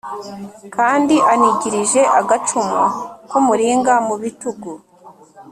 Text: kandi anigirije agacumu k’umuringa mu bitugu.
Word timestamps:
kandi 0.75 1.15
anigirije 1.33 2.01
agacumu 2.19 2.81
k’umuringa 3.29 3.93
mu 4.07 4.15
bitugu. 4.21 4.71